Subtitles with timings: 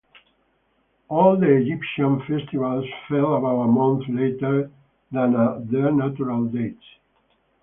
[1.09, 4.71] All the Egyptian festivals fell about a month later
[5.11, 5.33] than
[5.69, 6.83] their natural dates.